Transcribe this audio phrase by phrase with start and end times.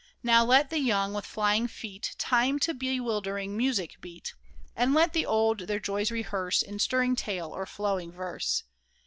[0.23, 4.33] Now let the young, with flying feet Time to bewildering music beat,
[4.75, 8.63] And let the old their joys rehearse In stirring tale, or flowing verse